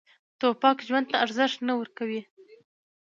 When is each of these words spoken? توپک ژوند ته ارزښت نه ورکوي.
توپک 0.39 0.77
ژوند 0.87 1.05
ته 1.11 1.15
ارزښت 1.23 1.57
نه 1.67 1.73
ورکوي. 1.79 2.21